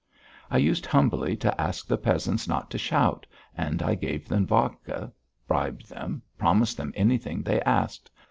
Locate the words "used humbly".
0.57-1.37